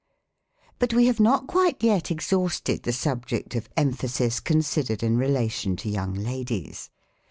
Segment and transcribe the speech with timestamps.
[0.79, 5.89] But we have not quite yet exhausted the subject ot emphasis, considered in relation to
[5.91, 6.89] young ladies.